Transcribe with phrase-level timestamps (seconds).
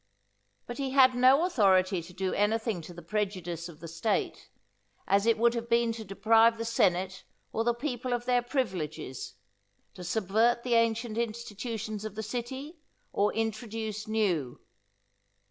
[0.65, 4.49] But he had no authority to do anything to the prejudice of the State,
[5.07, 9.35] as it would have been to deprive the senate or the people of their privileges,
[9.93, 12.79] to subvert the ancient institutions of the city,
[13.13, 14.59] or introduce new.